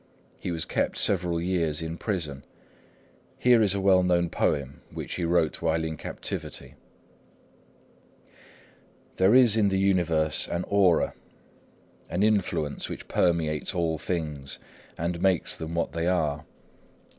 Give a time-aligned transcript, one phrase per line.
[0.39, 2.43] He was kept several years in prison.
[3.37, 6.73] Here is a well known poem which he wrote while in captivity:—
[9.17, 11.13] "There is in the universe an Aura,
[12.09, 14.57] an influence which permeates all things,
[14.97, 16.45] and makes them what they are.